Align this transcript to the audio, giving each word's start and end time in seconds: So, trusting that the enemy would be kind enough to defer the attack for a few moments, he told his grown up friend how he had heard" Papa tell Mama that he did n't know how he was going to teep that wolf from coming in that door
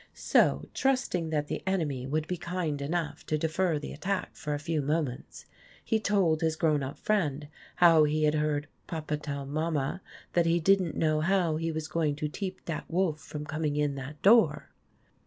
So, 0.15 0.67
trusting 0.73 1.29
that 1.29 1.45
the 1.45 1.61
enemy 1.67 2.07
would 2.07 2.25
be 2.27 2.35
kind 2.35 2.81
enough 2.81 3.23
to 3.27 3.37
defer 3.37 3.77
the 3.77 3.91
attack 3.93 4.35
for 4.35 4.55
a 4.55 4.57
few 4.57 4.81
moments, 4.81 5.45
he 5.85 5.99
told 5.99 6.41
his 6.41 6.55
grown 6.55 6.81
up 6.81 6.97
friend 6.97 7.47
how 7.75 8.05
he 8.05 8.23
had 8.23 8.33
heard" 8.33 8.67
Papa 8.87 9.15
tell 9.17 9.45
Mama 9.45 10.01
that 10.33 10.47
he 10.47 10.59
did 10.59 10.81
n't 10.81 10.97
know 10.97 11.19
how 11.21 11.57
he 11.57 11.71
was 11.71 11.87
going 11.87 12.15
to 12.15 12.27
teep 12.27 12.65
that 12.65 12.89
wolf 12.89 13.19
from 13.19 13.45
coming 13.45 13.75
in 13.75 13.93
that 13.93 14.19
door 14.23 14.71